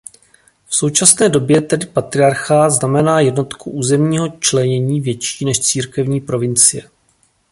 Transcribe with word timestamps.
V 0.67 0.75
současné 0.75 1.29
době 1.29 1.61
tedy 1.61 1.85
patriarchát 1.85 2.71
znamená 2.71 3.19
jednotku 3.19 3.71
územního 3.71 4.29
členění 4.39 5.01
větší 5.01 5.45
než 5.45 5.59
církevní 5.65 6.21
provincie. 6.21 6.89